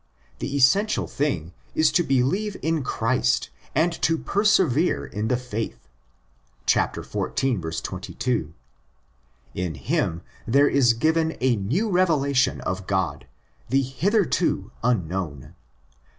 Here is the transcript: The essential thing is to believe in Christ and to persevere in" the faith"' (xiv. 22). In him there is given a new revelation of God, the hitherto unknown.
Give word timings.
The 0.39 0.55
essential 0.55 1.05
thing 1.05 1.53
is 1.75 1.91
to 1.91 2.01
believe 2.01 2.57
in 2.63 2.83
Christ 2.83 3.51
and 3.75 3.93
to 4.01 4.17
persevere 4.17 5.05
in" 5.05 5.27
the 5.27 5.37
faith"' 5.37 5.87
(xiv. 6.65 7.81
22). 7.85 8.53
In 9.53 9.75
him 9.75 10.23
there 10.47 10.67
is 10.67 10.93
given 10.93 11.37
a 11.39 11.55
new 11.55 11.87
revelation 11.91 12.61
of 12.61 12.87
God, 12.87 13.27
the 13.69 13.83
hitherto 13.83 14.71
unknown. 14.83 15.53